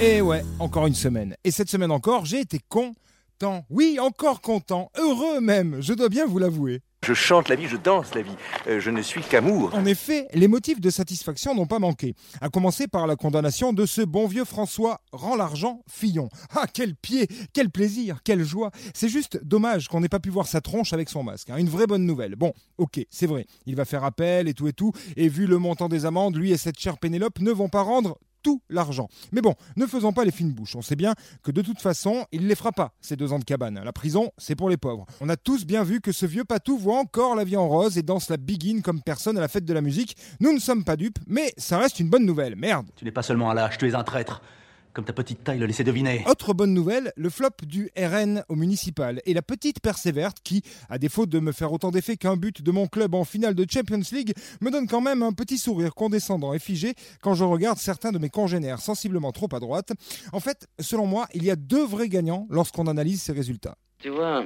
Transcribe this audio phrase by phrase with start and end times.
[0.00, 1.34] Et ouais, encore une semaine.
[1.44, 3.64] Et cette semaine encore, j'ai été content.
[3.68, 4.90] Oui, encore content.
[4.96, 6.82] Heureux même, je dois bien vous l'avouer.
[7.06, 8.34] Je chante la vie, je danse la vie.
[8.66, 9.70] Euh, je ne suis qu'amour.
[9.74, 12.14] En effet, les motifs de satisfaction n'ont pas manqué.
[12.40, 16.28] À commencer par la condamnation de ce bon vieux François Rend l'argent Fillon.
[16.54, 18.70] Ah, quel pied, quel plaisir, quelle joie.
[18.94, 21.50] C'est juste dommage qu'on n'ait pas pu voir sa tronche avec son masque.
[21.50, 21.56] hein.
[21.56, 22.34] Une vraie bonne nouvelle.
[22.36, 23.46] Bon, ok, c'est vrai.
[23.66, 24.92] Il va faire appel et tout et tout.
[25.16, 28.18] Et vu le montant des amendes, lui et cette chère Pénélope ne vont pas rendre
[28.68, 29.08] l'argent.
[29.32, 30.76] Mais bon, ne faisons pas les fines bouches.
[30.76, 33.38] On sait bien que de toute façon, il ne les fera pas, ces deux ans
[33.38, 33.80] de cabane.
[33.84, 35.06] La prison, c'est pour les pauvres.
[35.20, 37.98] On a tous bien vu que ce vieux patou voit encore la vie en rose
[37.98, 40.16] et danse la biguine comme personne à la fête de la musique.
[40.40, 42.56] Nous ne sommes pas dupes, mais ça reste une bonne nouvelle.
[42.56, 42.86] Merde.
[42.96, 44.42] Tu n'es pas seulement un lâche, tu es un traître.
[44.92, 46.24] Comme ta petite taille le laissait deviner.
[46.26, 50.98] Autre bonne nouvelle, le flop du RN au municipal et la petite perséverte qui, à
[50.98, 54.00] défaut de me faire autant d'effet qu'un but de mon club en finale de Champions
[54.12, 58.12] League, me donne quand même un petit sourire condescendant et figé quand je regarde certains
[58.12, 59.92] de mes congénères sensiblement trop à droite.
[60.32, 63.76] En fait, selon moi, il y a deux vrais gagnants lorsqu'on analyse ces résultats.
[64.00, 64.44] Tu vois,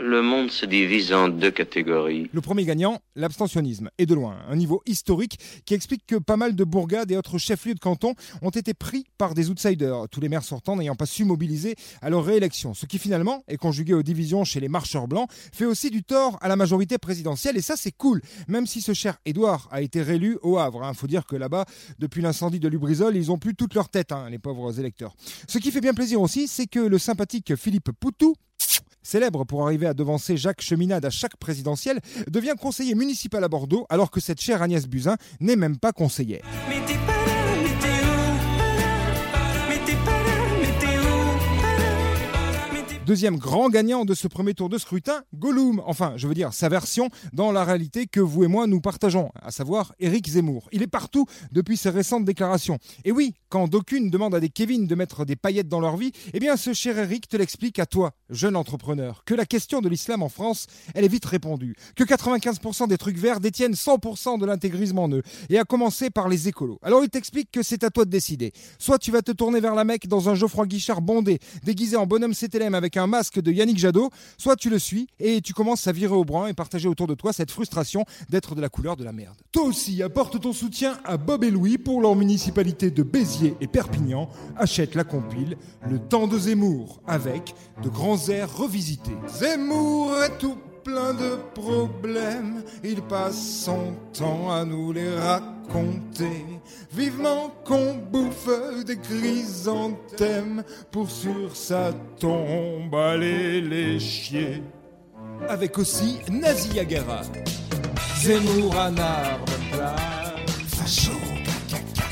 [0.00, 2.28] le monde se divise en deux catégories.
[2.32, 6.56] Le premier gagnant, l'abstentionnisme, et de loin, un niveau historique qui explique que pas mal
[6.56, 10.28] de bourgades et autres chefs-lieux de canton ont été pris par des outsiders, tous les
[10.28, 12.74] maires sortants n'ayant pas su mobiliser à leur réélection.
[12.74, 16.36] Ce qui finalement est conjugué aux divisions chez les marcheurs blancs, fait aussi du tort
[16.40, 20.02] à la majorité présidentielle, et ça c'est cool, même si ce cher Édouard a été
[20.02, 20.84] réélu au Havre.
[20.92, 21.64] Il faut dire que là-bas,
[22.00, 25.14] depuis l'incendie de Lubrizol, ils ont plus toute leur tête, hein, les pauvres électeurs.
[25.46, 28.34] Ce qui fait bien plaisir aussi, c'est que le sympathique Philippe Poutou,
[29.02, 33.86] célèbre pour arriver à devancer Jacques Cheminade à chaque présidentielle, devient conseiller municipal à Bordeaux
[33.88, 36.42] alors que cette chère Agnès Buzyn n'est même pas conseillère.
[43.10, 45.82] Deuxième grand gagnant de ce premier tour de scrutin, Gollum.
[45.84, 49.32] Enfin, je veux dire, sa version dans la réalité que vous et moi nous partageons,
[49.42, 50.68] à savoir Éric Zemmour.
[50.70, 52.78] Il est partout depuis ses récentes déclarations.
[53.04, 56.12] Et oui, quand d'aucunes demandent à des Kevin de mettre des paillettes dans leur vie,
[56.32, 59.88] eh bien ce cher Éric te l'explique à toi, jeune entrepreneur, que la question de
[59.88, 61.74] l'islam en France, elle est vite répondue.
[61.96, 65.24] Que 95% des trucs verts détiennent 100% de l'intégrisme en eux.
[65.48, 66.78] Et à commencer par les écolos.
[66.80, 68.52] Alors il t'explique que c'est à toi de décider.
[68.78, 72.06] Soit tu vas te tourner vers la Mecque dans un Geoffroy Guichard bondé, déguisé en
[72.06, 75.86] bonhomme CTLM avec un masque de Yannick Jadot, soit tu le suis et tu commences
[75.86, 78.96] à virer au brun et partager autour de toi cette frustration d'être de la couleur
[78.96, 79.36] de la merde.
[79.52, 83.66] Toi aussi, apporte ton soutien à Bob et Louis pour leur municipalité de Béziers et
[83.66, 84.28] Perpignan.
[84.56, 85.56] Achète la compile
[85.88, 89.16] Le temps de Zemmour avec de grands airs revisités.
[89.28, 96.44] Zemmour est tout plein de problèmes, il passe son temps à nous les raconter.
[96.92, 104.62] Vivement qu'on bouffe des chrysanthèmes pour sur sa tombe aller les chier.
[105.48, 107.22] Avec aussi Nazi Yagara,
[108.18, 108.90] Zemmour à
[110.66, 111.12] facho,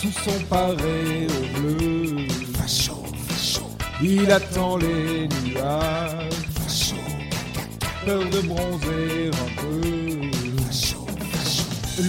[0.00, 3.62] sous son paré au bleu, facho, facho,
[4.02, 6.30] il attend les nuages,
[8.04, 9.70] peur de bronzer un peu.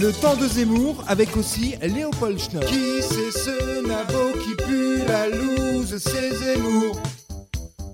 [0.00, 2.64] Le temps de Zemmour avec aussi Léopold Schnopp.
[2.64, 5.98] Qui c'est ce nabo qui pue la loose?
[5.98, 6.96] C'est Zemmour.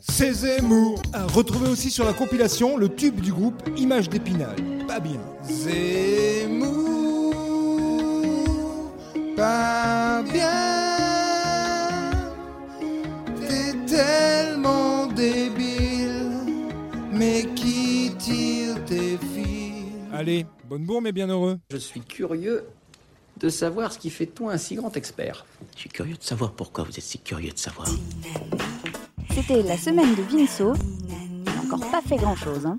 [0.01, 1.03] C'est Zemmour.
[1.13, 4.55] À retrouver aussi sur la compilation le tube du groupe Image d'Épinal.
[4.87, 5.21] Pas bien.
[5.43, 6.98] Zemmour.
[20.19, 21.61] Allez, bonne bourre mais bien heureux.
[21.71, 22.65] Je suis curieux
[23.37, 25.47] de savoir ce qui fait de toi un si grand expert.
[25.77, 27.87] Je suis curieux de savoir pourquoi vous êtes si curieux de savoir.
[29.31, 30.73] C'était la semaine de Vinceau.
[31.09, 32.67] Il n'a encore pas fait grand chose.
[32.67, 32.79] Hein.